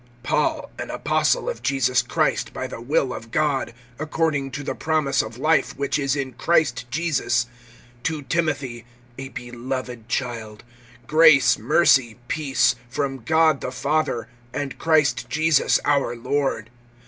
PAUL, 0.23 0.71
an 0.79 0.89
apostle 0.89 1.47
of 1.47 1.61
Jesus 1.61 2.01
Christ 2.01 2.53
by 2.53 2.65
the 2.65 2.81
will 2.81 3.13
of 3.13 3.29
God, 3.29 3.71
according 3.99 4.49
to 4.49 4.63
the 4.63 4.73
promise 4.73 5.21
of 5.21 5.37
life 5.37 5.77
which 5.77 5.99
is 5.99 6.15
in 6.15 6.33
Christ 6.33 6.89
Jesus, 6.89 7.45
(2)to 8.03 8.27
Timothy, 8.27 8.83
a 9.19 9.27
beloved 9.29 10.09
child: 10.09 10.63
Grace, 11.05 11.59
mercy, 11.59 12.17
peace, 12.27 12.73
from 12.89 13.19
God 13.19 13.61
the 13.61 13.71
Father 13.71 14.27
and 14.55 14.79
Christ 14.79 15.29
Jesus 15.29 15.79
our 15.85 16.15
Lord. 16.15 16.71